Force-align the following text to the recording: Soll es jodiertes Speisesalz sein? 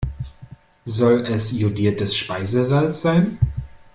Soll 0.85 1.27
es 1.27 1.51
jodiertes 1.51 2.17
Speisesalz 2.17 3.03
sein? 3.03 3.37